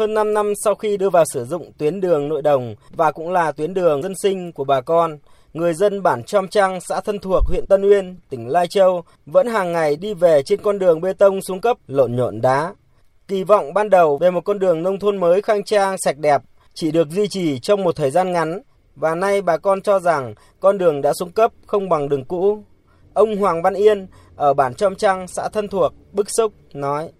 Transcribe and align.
hơn 0.00 0.14
5 0.14 0.34
năm 0.34 0.52
sau 0.64 0.74
khi 0.74 0.96
đưa 0.96 1.10
vào 1.10 1.24
sử 1.32 1.44
dụng 1.44 1.72
tuyến 1.78 2.00
đường 2.00 2.28
nội 2.28 2.42
đồng 2.42 2.74
và 2.90 3.12
cũng 3.12 3.30
là 3.30 3.52
tuyến 3.52 3.74
đường 3.74 4.02
dân 4.02 4.14
sinh 4.22 4.52
của 4.52 4.64
bà 4.64 4.80
con, 4.80 5.18
người 5.54 5.74
dân 5.74 6.02
bản 6.02 6.22
Trom 6.24 6.48
Trăng, 6.48 6.80
xã 6.80 7.00
Thân 7.00 7.18
Thuộc, 7.18 7.44
huyện 7.46 7.66
Tân 7.66 7.82
Uyên, 7.82 8.16
tỉnh 8.30 8.48
Lai 8.48 8.66
Châu 8.66 9.04
vẫn 9.26 9.46
hàng 9.46 9.72
ngày 9.72 9.96
đi 9.96 10.14
về 10.14 10.42
trên 10.42 10.62
con 10.62 10.78
đường 10.78 11.00
bê 11.00 11.12
tông 11.12 11.42
xuống 11.42 11.60
cấp 11.60 11.76
lộn 11.86 12.16
nhộn 12.16 12.40
đá. 12.40 12.74
Kỳ 13.28 13.44
vọng 13.44 13.74
ban 13.74 13.90
đầu 13.90 14.18
về 14.18 14.30
một 14.30 14.40
con 14.44 14.58
đường 14.58 14.82
nông 14.82 14.98
thôn 14.98 15.16
mới 15.16 15.42
khang 15.42 15.64
trang, 15.64 15.96
sạch 15.98 16.18
đẹp 16.18 16.42
chỉ 16.74 16.90
được 16.90 17.08
duy 17.08 17.28
trì 17.28 17.58
trong 17.58 17.82
một 17.82 17.96
thời 17.96 18.10
gian 18.10 18.32
ngắn 18.32 18.62
và 18.96 19.14
nay 19.14 19.42
bà 19.42 19.56
con 19.56 19.82
cho 19.82 19.98
rằng 19.98 20.34
con 20.60 20.78
đường 20.78 21.02
đã 21.02 21.12
xuống 21.12 21.32
cấp 21.32 21.52
không 21.66 21.88
bằng 21.88 22.08
đường 22.08 22.24
cũ. 22.24 22.62
Ông 23.14 23.36
Hoàng 23.36 23.62
Văn 23.62 23.74
Yên 23.74 24.06
ở 24.36 24.54
bản 24.54 24.74
Trom 24.74 24.94
Trăng, 24.94 25.28
xã 25.28 25.48
Thân 25.48 25.68
Thuộc, 25.68 25.92
bức 26.12 26.26
xúc, 26.30 26.52
nói. 26.72 27.10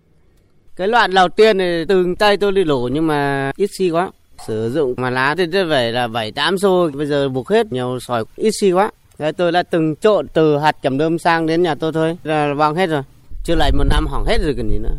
Cái 0.81 0.89
loạn 0.89 1.15
đầu 1.15 1.29
tiên 1.29 1.59
thì 1.59 1.85
từng 1.89 2.17
tay 2.17 2.37
tôi 2.37 2.53
đi 2.53 2.65
đổ 2.65 2.89
nhưng 2.93 3.07
mà 3.07 3.51
ít 3.57 3.71
xi 3.79 3.91
quá. 3.91 4.11
Sử 4.47 4.71
dụng 4.71 4.95
mà 4.97 5.11
lá 5.11 5.35
thì 5.39 5.47
rất 5.47 5.67
phải 5.71 5.93
là 5.93 6.07
7 6.09 6.33
8 6.33 6.59
xô, 6.59 6.91
bây 6.95 7.07
giờ 7.07 7.29
buộc 7.29 7.49
hết 7.49 7.73
nhiều 7.73 7.99
sỏi 8.01 8.25
ít 8.37 8.51
xi 8.61 8.73
quá. 8.73 8.91
Thế 9.19 9.33
tôi 9.33 9.53
đã 9.53 9.63
từng 9.63 9.97
trộn 9.97 10.29
từ 10.29 10.59
hạt 10.59 10.77
chầm 10.83 10.99
đơm 10.99 11.19
sang 11.19 11.47
đến 11.47 11.63
nhà 11.63 11.75
tôi 11.75 11.93
thôi, 11.93 12.19
là 12.25 12.55
vang 12.55 12.75
hết 12.75 12.87
rồi. 12.87 13.03
Chưa 13.45 13.55
lại 13.55 13.73
một 13.73 13.85
năm 13.91 14.07
hỏng 14.07 14.25
hết 14.25 14.39
rồi 14.43 14.55
còn 14.57 14.71
gì 14.71 14.79
nữa. 14.79 14.95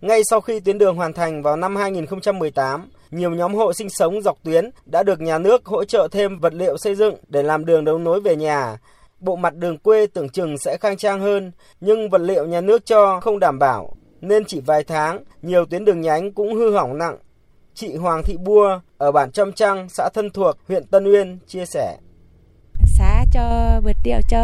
Ngay 0.00 0.22
sau 0.30 0.40
khi 0.40 0.60
tuyến 0.60 0.78
đường 0.78 0.96
hoàn 0.96 1.12
thành 1.12 1.42
vào 1.42 1.56
năm 1.56 1.76
2018, 1.76 2.88
nhiều 3.10 3.30
nhóm 3.30 3.54
hộ 3.54 3.72
sinh 3.72 3.88
sống 3.90 4.22
dọc 4.22 4.38
tuyến 4.44 4.70
đã 4.86 5.02
được 5.02 5.20
nhà 5.20 5.38
nước 5.38 5.66
hỗ 5.66 5.84
trợ 5.84 6.08
thêm 6.10 6.38
vật 6.38 6.54
liệu 6.54 6.78
xây 6.78 6.94
dựng 6.94 7.14
để 7.28 7.42
làm 7.42 7.64
đường 7.64 7.84
đấu 7.84 7.98
nối 7.98 8.20
về 8.20 8.36
nhà. 8.36 8.76
Bộ 9.20 9.36
mặt 9.36 9.54
đường 9.54 9.78
quê 9.78 10.06
tưởng 10.06 10.28
chừng 10.28 10.58
sẽ 10.58 10.76
khang 10.80 10.96
trang 10.96 11.20
hơn, 11.20 11.52
nhưng 11.80 12.10
vật 12.10 12.20
liệu 12.20 12.46
nhà 12.46 12.60
nước 12.60 12.86
cho 12.86 13.20
không 13.20 13.38
đảm 13.38 13.58
bảo, 13.58 13.96
nên 14.22 14.44
chỉ 14.44 14.60
vài 14.60 14.84
tháng, 14.84 15.24
nhiều 15.42 15.64
tuyến 15.64 15.84
đường 15.84 16.00
nhánh 16.00 16.32
cũng 16.32 16.54
hư 16.54 16.74
hỏng 16.74 16.98
nặng. 16.98 17.16
Chị 17.74 17.96
Hoàng 17.96 18.22
Thị 18.22 18.36
Bua 18.36 18.80
ở 18.98 19.12
bản 19.12 19.32
Trâm 19.32 19.52
Trăng, 19.52 19.88
xã 19.88 20.08
Thân 20.14 20.30
Thuộc, 20.30 20.56
huyện 20.68 20.86
Tân 20.86 21.04
Uyên 21.04 21.38
chia 21.46 21.66
sẻ. 21.66 21.96
Xã 22.84 23.24
cho 23.32 23.80
vật 23.84 23.96
điệu, 24.04 24.18
cho 24.28 24.40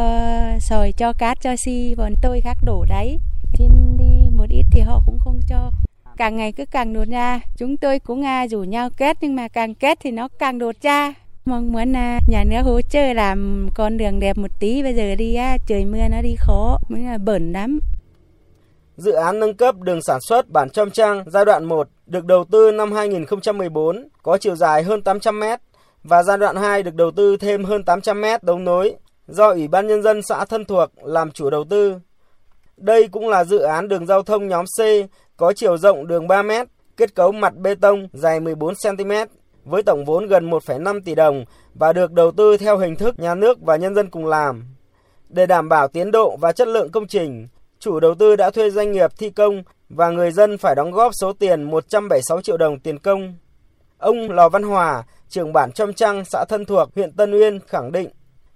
sỏi, 0.61 0.93
cho 0.93 1.13
cát, 1.13 1.39
cho 1.41 1.57
xi, 1.57 1.95
bọn 1.95 2.15
tôi 2.23 2.41
khác 2.41 2.57
đổ 2.65 2.85
đấy. 2.89 3.19
Xin 3.59 3.69
đi 3.99 4.31
một 4.37 4.47
ít 4.51 4.65
thì 4.71 4.81
họ 4.81 5.03
cũng 5.07 5.19
không 5.25 5.41
cho 5.49 5.71
càng 6.19 6.37
ngày 6.37 6.53
cứ 6.53 6.65
càng 6.67 6.93
đột 6.93 7.09
ra 7.09 7.41
chúng 7.57 7.77
tôi 7.77 7.99
cũng 7.99 8.25
à, 8.25 8.49
rủ 8.49 8.63
nhau 8.63 8.91
kết 8.97 9.17
nhưng 9.21 9.37
mà 9.37 9.49
càng 9.49 9.75
kết 9.75 9.99
thì 10.01 10.11
nó 10.11 10.29
càng 10.39 10.59
đột 10.59 10.75
ra 10.83 11.15
mong 11.45 11.73
muốn 11.73 11.93
là 11.93 12.21
nhà 12.29 12.45
nước 12.45 12.63
hỗ 12.63 12.81
trợ 12.81 13.13
làm 13.13 13.69
con 13.75 13.97
đường 13.97 14.21
đẹp 14.21 14.39
một 14.39 14.51
tí 14.61 14.83
bây 14.83 14.95
giờ 14.95 15.15
đi 15.15 15.35
à, 15.35 15.59
trời 15.67 15.85
mưa 15.85 16.09
nó 16.11 16.23
đi 16.23 16.37
khó 16.39 16.79
mới 16.89 17.03
là 17.03 17.19
bẩn 17.19 17.53
lắm 17.53 17.81
Dự 18.99 19.13
án 19.13 19.41
nâng 19.41 19.55
cấp 19.55 19.75
đường 19.81 20.03
sản 20.03 20.21
xuất 20.21 20.49
bản 20.49 20.71
Trâm 20.71 20.91
Trang 20.91 21.25
giai 21.27 21.45
đoạn 21.45 21.65
1 21.65 21.89
được 22.07 22.25
đầu 22.25 22.45
tư 22.51 22.71
năm 22.71 22.93
2014 22.93 24.09
có 24.23 24.39
chiều 24.39 24.57
dài 24.57 24.83
hơn 24.83 25.03
800 25.03 25.41
m 25.41 25.45
và 26.03 26.23
giai 26.23 26.39
đoạn 26.39 26.57
2 26.57 26.83
được 26.83 26.95
đầu 26.95 27.11
tư 27.11 27.37
thêm 27.37 27.65
hơn 27.65 27.85
800 27.85 28.21
m 28.21 28.25
đấu 28.43 28.59
nối 28.59 28.95
do 29.29 29.49
Ủy 29.49 29.69
ban 29.69 29.87
Nhân 29.87 30.03
dân 30.03 30.23
xã 30.23 30.45
Thân 30.45 30.65
Thuộc 30.65 30.91
làm 31.03 31.31
chủ 31.31 31.51
đầu 31.51 31.65
tư. 31.71 31.95
Đây 32.77 33.09
cũng 33.09 33.29
là 33.29 33.45
dự 33.45 33.59
án 33.59 33.89
đường 33.89 34.07
giao 34.07 34.23
thông 34.23 34.49
nhóm 34.49 34.65
C 34.65 34.81
có 35.37 35.53
chiều 35.53 35.79
rộng 35.79 36.07
đường 36.07 36.29
3 36.29 36.43
m, 36.43 36.51
kết 36.97 37.15
cấu 37.15 37.33
mặt 37.33 37.57
bê 37.57 37.75
tông 37.75 38.09
dài 38.13 38.41
14 38.41 38.75
cm 38.75 39.13
với 39.65 39.83
tổng 39.83 40.05
vốn 40.05 40.27
gần 40.27 40.51
1,5 40.51 41.01
tỷ 41.05 41.15
đồng 41.15 41.45
và 41.75 41.93
được 41.93 42.13
đầu 42.13 42.31
tư 42.31 42.57
theo 42.57 42.79
hình 42.79 42.97
thức 42.97 43.19
nhà 43.19 43.35
nước 43.35 43.59
và 43.61 43.77
nhân 43.77 43.95
dân 43.95 44.11
cùng 44.11 44.27
làm. 44.27 44.65
Để 45.29 45.47
đảm 45.47 45.69
bảo 45.69 45.89
tiến 45.89 46.11
độ 46.11 46.37
và 46.41 46.53
chất 46.53 46.69
lượng 46.69 46.91
công 46.91 47.07
trình, 47.07 47.49
chủ 47.79 48.01
đầu 48.01 48.15
tư 48.15 48.37
đã 48.37 48.51
thuê 48.51 48.71
doanh 48.71 48.93
nghiệp 48.93 49.11
thi 49.19 49.31
công 49.31 49.63
và 49.89 50.11
người 50.11 50.31
dân 50.31 50.59
phải 50.59 50.75
đóng 50.75 50.93
góp 50.93 51.13
số 51.21 51.33
tiền 51.33 51.63
176 51.63 52.41
triệu 52.41 52.57
đồng 52.57 52.79
tiền 52.79 52.99
công. 52.99 53.35
Ông 53.99 54.31
Lò 54.31 54.49
Văn 54.49 54.63
Hòa, 54.63 55.03
trưởng 55.29 55.53
bản 55.53 55.73
Trâm 55.73 55.93
Trăng, 55.93 56.25
xã 56.25 56.45
Thân 56.49 56.65
Thuộc, 56.65 56.89
huyện 56.95 57.13
Tân 57.13 57.33
Uyên 57.33 57.61
khẳng 57.67 57.93
định 57.93 58.09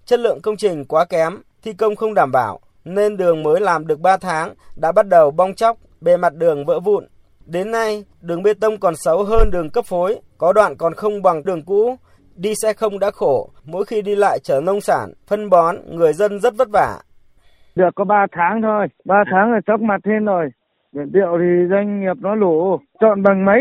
chất 0.06 0.20
lượng 0.20 0.40
công 0.40 0.56
trình 0.56 0.84
quá 0.84 1.04
kém, 1.04 1.42
thi 1.62 1.72
công 1.72 1.96
không 1.96 2.14
đảm 2.14 2.32
bảo 2.32 2.60
nên 2.84 3.16
đường 3.16 3.42
mới 3.42 3.60
làm 3.60 3.86
được 3.86 4.00
3 4.00 4.16
tháng 4.16 4.54
đã 4.76 4.92
bắt 4.92 5.08
đầu 5.08 5.30
bong 5.30 5.54
chóc, 5.54 5.78
bề 6.00 6.16
mặt 6.16 6.34
đường 6.34 6.64
vỡ 6.64 6.80
vụn. 6.80 7.06
Đến 7.46 7.70
nay, 7.70 8.04
đường 8.20 8.42
bê 8.42 8.54
tông 8.54 8.80
còn 8.80 8.96
xấu 8.96 9.24
hơn 9.24 9.50
đường 9.50 9.70
cấp 9.70 9.84
phối, 9.86 10.20
có 10.38 10.52
đoạn 10.52 10.76
còn 10.76 10.94
không 10.94 11.22
bằng 11.22 11.44
đường 11.44 11.62
cũ. 11.62 11.96
Đi 12.34 12.54
xe 12.62 12.72
không 12.72 12.98
đã 12.98 13.10
khổ, 13.10 13.50
mỗi 13.64 13.84
khi 13.84 14.02
đi 14.02 14.14
lại 14.14 14.38
chở 14.42 14.60
nông 14.60 14.80
sản, 14.80 15.12
phân 15.26 15.50
bón, 15.50 15.76
người 15.96 16.12
dân 16.12 16.40
rất 16.40 16.56
vất 16.56 16.68
vả. 16.72 16.98
Được 17.74 17.94
có 17.94 18.04
3 18.04 18.26
tháng 18.32 18.62
thôi, 18.62 18.86
3 19.04 19.24
tháng 19.30 19.50
rồi 19.50 19.60
chóc 19.66 19.80
mặt 19.80 20.00
thêm 20.04 20.24
rồi. 20.24 20.48
Biển 20.92 21.12
điệu 21.12 21.38
thì 21.40 21.68
doanh 21.70 22.00
nghiệp 22.00 22.16
nó 22.20 22.34
lỗ, 22.34 22.80
chọn 23.00 23.22
bằng 23.22 23.44
mấy. 23.44 23.60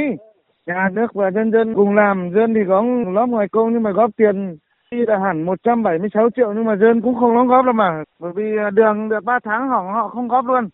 Nhà 0.66 0.90
nước 0.94 1.08
và 1.14 1.30
nhân 1.30 1.52
dân 1.52 1.76
cùng 1.76 1.96
làm, 1.96 2.32
dân 2.36 2.54
thì 2.54 2.60
có 2.68 2.84
lóp 3.14 3.30
ngoài 3.30 3.48
công 3.52 3.74
nhưng 3.74 3.84
mà 3.84 3.92
góp 3.92 4.10
tiền 4.18 4.58
đi 4.92 4.98
là 5.08 5.18
hẳn 5.18 5.44
176 5.44 6.30
triệu 6.36 6.54
nhưng 6.56 6.66
mà 6.66 6.76
dân 6.76 7.02
cũng 7.02 7.16
không 7.20 7.36
đóng 7.36 7.48
góp 7.48 7.66
đâu 7.66 7.74
mà. 7.74 8.04
Bởi 8.20 8.32
vì 8.36 8.44
à, 8.60 8.70
đường 8.70 9.10
được 9.10 9.24
3 9.24 9.40
tháng 9.44 9.70
hỏng 9.70 9.94
họ 9.94 10.10
không 10.10 10.28
góp 10.28 10.46
luôn. 10.46 10.70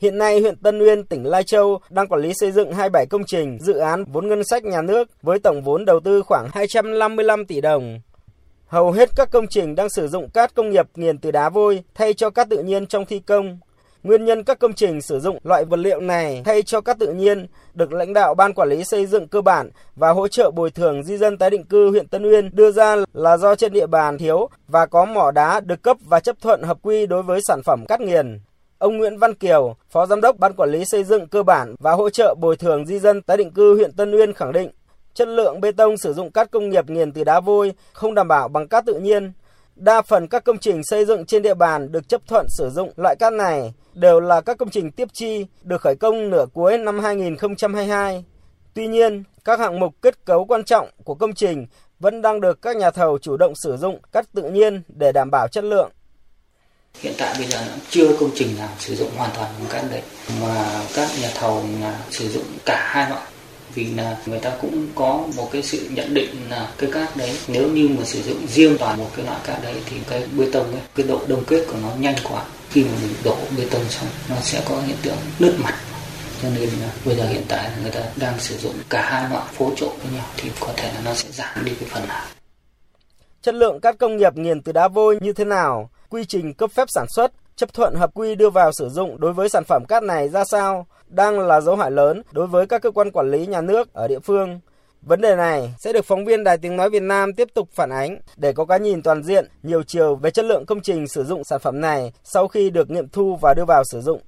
Hiện 0.00 0.18
nay, 0.18 0.40
huyện 0.40 0.54
Tân 0.62 0.78
Uyên, 0.78 1.04
tỉnh 1.04 1.24
Lai 1.24 1.42
Châu 1.42 1.78
đang 1.90 2.06
quản 2.08 2.20
lý 2.20 2.32
xây 2.34 2.50
dựng 2.50 2.72
27 2.72 3.06
công 3.10 3.22
trình 3.26 3.58
dự 3.60 3.78
án 3.78 4.04
vốn 4.12 4.28
ngân 4.28 4.44
sách 4.44 4.64
nhà 4.64 4.82
nước 4.82 5.08
với 5.22 5.38
tổng 5.38 5.62
vốn 5.64 5.84
đầu 5.84 6.00
tư 6.00 6.22
khoảng 6.22 6.46
255 6.54 7.44
tỷ 7.44 7.60
đồng. 7.60 7.98
Hầu 8.66 8.90
hết 8.90 9.10
các 9.16 9.30
công 9.30 9.46
trình 9.46 9.74
đang 9.74 9.88
sử 9.88 10.08
dụng 10.08 10.30
cát 10.30 10.54
công 10.54 10.70
nghiệp 10.70 10.86
nghiền 10.94 11.18
từ 11.18 11.30
đá 11.30 11.48
vôi 11.48 11.82
thay 11.94 12.14
cho 12.14 12.30
cát 12.30 12.48
tự 12.48 12.62
nhiên 12.62 12.86
trong 12.86 13.06
thi 13.06 13.18
công. 13.18 13.58
Nguyên 14.02 14.24
nhân 14.24 14.44
các 14.44 14.58
công 14.58 14.72
trình 14.72 15.00
sử 15.00 15.20
dụng 15.20 15.38
loại 15.44 15.64
vật 15.64 15.76
liệu 15.76 16.00
này 16.00 16.42
thay 16.44 16.62
cho 16.62 16.80
cát 16.80 16.98
tự 16.98 17.12
nhiên 17.12 17.46
được 17.74 17.92
lãnh 17.92 18.12
đạo 18.12 18.34
Ban 18.34 18.52
Quản 18.52 18.68
lý 18.68 18.84
xây 18.84 19.06
dựng 19.06 19.28
cơ 19.28 19.40
bản 19.40 19.70
và 19.96 20.10
hỗ 20.10 20.28
trợ 20.28 20.50
bồi 20.50 20.70
thường 20.70 21.02
di 21.02 21.16
dân 21.16 21.38
tái 21.38 21.50
định 21.50 21.64
cư 21.64 21.90
huyện 21.90 22.08
Tân 22.08 22.30
Uyên 22.30 22.50
đưa 22.52 22.70
ra 22.70 22.96
là 23.12 23.36
do 23.36 23.54
trên 23.54 23.72
địa 23.72 23.86
bàn 23.86 24.18
thiếu 24.18 24.48
và 24.68 24.86
có 24.86 25.04
mỏ 25.04 25.30
đá 25.30 25.60
được 25.60 25.82
cấp 25.82 25.96
và 26.04 26.20
chấp 26.20 26.36
thuận 26.40 26.62
hợp 26.62 26.78
quy 26.82 27.06
đối 27.06 27.22
với 27.22 27.40
sản 27.48 27.60
phẩm 27.64 27.86
cát 27.86 28.00
nghiền. 28.00 28.40
Ông 28.78 28.96
Nguyễn 28.96 29.18
Văn 29.18 29.34
Kiều, 29.34 29.76
Phó 29.90 30.06
Giám 30.06 30.20
đốc 30.20 30.38
Ban 30.38 30.52
Quản 30.52 30.70
lý 30.70 30.84
Xây 30.84 31.04
dựng 31.04 31.28
Cơ 31.28 31.42
bản 31.42 31.74
và 31.78 31.92
Hỗ 31.92 32.10
trợ 32.10 32.34
Bồi 32.40 32.56
thường 32.56 32.86
Di 32.86 32.98
dân 32.98 33.22
tái 33.22 33.36
định 33.36 33.50
cư 33.50 33.74
huyện 33.74 33.92
Tân 33.92 34.12
Uyên 34.16 34.32
khẳng 34.32 34.52
định, 34.52 34.70
chất 35.16 35.28
lượng 35.28 35.60
bê 35.60 35.72
tông 35.72 35.98
sử 35.98 36.14
dụng 36.14 36.30
cát 36.30 36.50
công 36.50 36.68
nghiệp 36.68 36.90
nghiền 36.90 37.12
từ 37.12 37.24
đá 37.24 37.40
vôi 37.40 37.72
không 37.92 38.14
đảm 38.14 38.28
bảo 38.28 38.48
bằng 38.48 38.68
cát 38.68 38.86
tự 38.86 38.94
nhiên. 38.94 39.32
Đa 39.76 40.02
phần 40.02 40.28
các 40.28 40.44
công 40.44 40.58
trình 40.58 40.80
xây 40.84 41.04
dựng 41.04 41.26
trên 41.26 41.42
địa 41.42 41.54
bàn 41.54 41.92
được 41.92 42.08
chấp 42.08 42.20
thuận 42.26 42.46
sử 42.48 42.70
dụng 42.70 42.92
loại 42.96 43.16
cát 43.16 43.32
này 43.32 43.74
đều 43.94 44.20
là 44.20 44.40
các 44.40 44.58
công 44.58 44.70
trình 44.70 44.90
tiếp 44.90 45.08
chi 45.12 45.46
được 45.62 45.80
khởi 45.80 45.96
công 45.96 46.30
nửa 46.30 46.46
cuối 46.54 46.78
năm 46.78 46.98
2022. 46.98 48.24
Tuy 48.74 48.86
nhiên, 48.86 49.24
các 49.44 49.58
hạng 49.58 49.80
mục 49.80 49.94
kết 50.02 50.24
cấu 50.24 50.44
quan 50.44 50.64
trọng 50.64 50.88
của 51.04 51.14
công 51.14 51.34
trình 51.34 51.66
vẫn 51.98 52.22
đang 52.22 52.40
được 52.40 52.62
các 52.62 52.76
nhà 52.76 52.90
thầu 52.90 53.18
chủ 53.18 53.36
động 53.36 53.52
sử 53.54 53.76
dụng 53.76 53.98
cát 54.12 54.32
tự 54.32 54.42
nhiên 54.42 54.82
để 54.88 55.12
đảm 55.12 55.30
bảo 55.30 55.48
chất 55.48 55.64
lượng. 55.64 55.90
Hiện 57.00 57.12
tại 57.18 57.34
bây 57.38 57.46
giờ 57.46 57.58
chưa 57.90 58.16
công 58.20 58.30
trình 58.34 58.48
nào 58.58 58.70
sử 58.78 58.94
dụng 58.94 59.10
hoàn 59.16 59.30
toàn 59.36 59.50
bằng 59.58 59.68
cát 59.70 59.90
đấy 59.90 60.02
mà 60.42 60.82
các 60.94 61.08
nhà 61.22 61.30
thầu 61.34 61.64
sử 62.10 62.28
dụng 62.28 62.44
cả 62.64 62.90
hai 62.92 63.10
loại 63.10 63.22
vì 63.74 63.84
là 63.84 64.16
người 64.26 64.38
ta 64.38 64.52
cũng 64.60 64.88
có 64.94 65.24
một 65.36 65.48
cái 65.52 65.62
sự 65.62 65.88
nhận 65.90 66.14
định 66.14 66.30
là 66.50 66.72
cái 66.78 66.90
cát 66.92 67.16
đấy 67.16 67.38
nếu 67.48 67.68
như 67.68 67.88
mà 67.88 68.04
sử 68.04 68.22
dụng 68.22 68.46
riêng 68.46 68.76
toàn 68.78 68.98
một 68.98 69.10
cái 69.16 69.26
loại 69.26 69.40
cát 69.44 69.62
đấy 69.62 69.74
thì 69.86 69.96
cái 70.10 70.24
bê 70.38 70.46
tông 70.52 70.72
ấy 70.72 70.80
cái 70.94 71.06
độ 71.06 71.20
đông 71.26 71.44
kết 71.44 71.64
của 71.68 71.78
nó 71.82 71.88
nhanh 71.98 72.16
quá. 72.30 72.44
Khi 72.70 72.84
mà 72.84 72.90
mình 73.02 73.14
đổ 73.24 73.36
bê 73.58 73.64
tông 73.70 73.84
xong 73.90 74.08
nó 74.28 74.36
sẽ 74.42 74.62
có 74.68 74.80
hiện 74.80 74.96
tượng 75.02 75.16
nứt 75.38 75.54
mặt. 75.58 75.74
Cho 76.42 76.48
nên 76.48 76.68
là 76.68 76.90
bây 77.04 77.16
giờ 77.16 77.26
hiện 77.28 77.42
tại 77.48 77.70
người 77.82 77.90
ta 77.90 78.00
đang 78.16 78.38
sử 78.38 78.56
dụng 78.58 78.74
cả 78.88 79.02
hai 79.10 79.30
loại 79.30 79.44
phối 79.52 79.72
trộn 79.76 79.92
với 80.02 80.12
nhau 80.12 80.26
thì 80.36 80.50
có 80.60 80.72
thể 80.76 80.92
là 80.94 81.00
nó 81.04 81.14
sẽ 81.14 81.28
giảm 81.32 81.64
đi 81.64 81.72
cái 81.80 81.88
phần 81.88 82.08
nào. 82.08 82.24
Chất 83.42 83.54
lượng 83.54 83.80
cát 83.80 83.98
công 83.98 84.16
nghiệp 84.16 84.36
nghiền 84.36 84.62
từ 84.62 84.72
đá 84.72 84.88
vôi 84.88 85.18
như 85.20 85.32
thế 85.32 85.44
nào? 85.44 85.90
Quy 86.08 86.24
trình 86.24 86.54
cấp 86.54 86.70
phép 86.74 86.90
sản 86.90 87.06
xuất, 87.08 87.32
chấp 87.56 87.74
thuận 87.74 87.94
hợp 87.94 88.10
quy 88.14 88.34
đưa 88.34 88.50
vào 88.50 88.72
sử 88.72 88.88
dụng 88.88 89.20
đối 89.20 89.32
với 89.32 89.48
sản 89.48 89.64
phẩm 89.64 89.84
cát 89.88 90.02
này 90.02 90.28
ra 90.28 90.44
sao 90.44 90.86
đang 91.08 91.38
là 91.40 91.60
dấu 91.60 91.76
hỏi 91.76 91.90
lớn 91.90 92.22
đối 92.32 92.46
với 92.46 92.66
các 92.66 92.82
cơ 92.82 92.90
quan 92.90 93.10
quản 93.10 93.30
lý 93.30 93.46
nhà 93.46 93.60
nước 93.60 93.92
ở 93.92 94.08
địa 94.08 94.18
phương. 94.18 94.60
Vấn 95.02 95.20
đề 95.20 95.36
này 95.36 95.74
sẽ 95.78 95.92
được 95.92 96.04
phóng 96.04 96.24
viên 96.24 96.44
Đài 96.44 96.58
Tiếng 96.58 96.76
Nói 96.76 96.90
Việt 96.90 97.02
Nam 97.02 97.34
tiếp 97.34 97.48
tục 97.54 97.68
phản 97.72 97.90
ánh 97.90 98.18
để 98.36 98.52
có 98.52 98.64
cái 98.64 98.80
nhìn 98.80 99.02
toàn 99.02 99.22
diện, 99.22 99.48
nhiều 99.62 99.82
chiều 99.82 100.16
về 100.16 100.30
chất 100.30 100.44
lượng 100.44 100.66
công 100.66 100.80
trình 100.80 101.08
sử 101.08 101.24
dụng 101.24 101.44
sản 101.44 101.60
phẩm 101.60 101.80
này 101.80 102.12
sau 102.24 102.48
khi 102.48 102.70
được 102.70 102.90
nghiệm 102.90 103.08
thu 103.08 103.38
và 103.42 103.54
đưa 103.54 103.64
vào 103.64 103.82
sử 103.84 104.00
dụng. 104.00 104.20